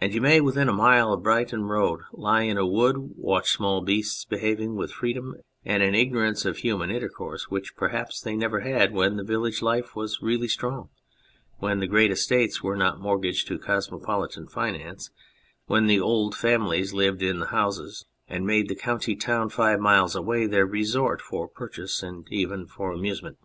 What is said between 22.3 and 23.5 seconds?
even for amusement.